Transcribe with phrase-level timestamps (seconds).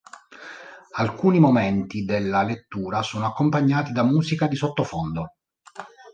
[0.95, 5.35] Alcuni momenti della lettura sono accompagnati da musica di sottofondo.